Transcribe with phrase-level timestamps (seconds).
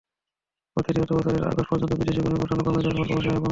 [0.77, 3.49] চলতি অর্থবছরের আগস্ট পর্যন্ত বিদেশে কর্মী পাঠানো কমে যাওয়ার ফলে প্রবাসী-আয়ও কমেছে।